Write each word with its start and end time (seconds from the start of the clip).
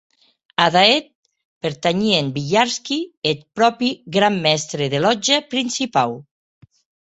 Ada 0.63 0.81
eth 0.95 1.11
pertanhien 1.63 2.31
Villarski 2.37 2.99
e 3.07 3.09
eth 3.31 3.45
pròpi 3.57 3.89
gran 4.15 4.35
mèstre 4.45 4.83
de 4.93 4.99
lòtja 5.05 5.37
principau. 5.51 6.11